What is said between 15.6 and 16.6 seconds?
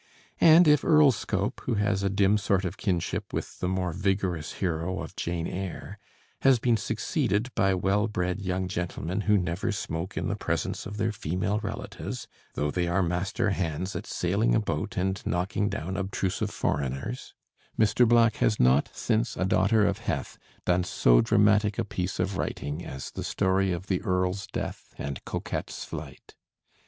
down obtrusive